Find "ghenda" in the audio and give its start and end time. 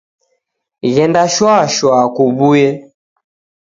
0.93-1.23